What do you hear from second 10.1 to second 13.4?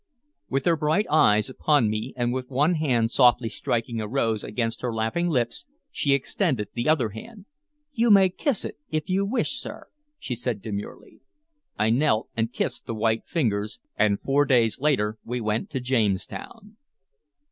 she said demurely. I knelt and kissed the white